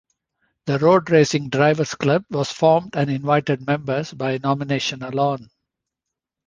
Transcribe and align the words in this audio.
The 0.65 0.79
Road 0.79 1.11
Racing 1.11 1.49
Drivers 1.49 1.93
Club 1.93 2.25
was 2.31 2.51
formed 2.51 2.95
and 2.95 3.07
invited 3.07 3.67
members 3.67 4.11
by 4.11 4.39
nomination 4.39 5.03
alone. 5.03 5.51